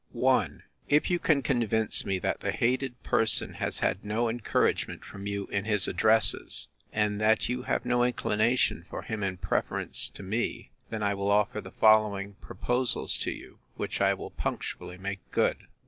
[0.19, 0.61] 'I.
[0.89, 5.45] If you can convince me that the hated parson has had no encouragement from you
[5.51, 10.71] in his addresses; and that you have no inclination for him in preference to me;
[10.89, 15.67] then I will offer the following proposals to you, which I will punctually make good.